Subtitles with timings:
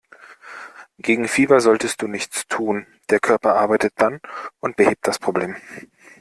[0.97, 4.19] Gegen Fieber sollst du nichts tun, der Körper arbeitet dann
[4.59, 5.55] und behebt das Problem.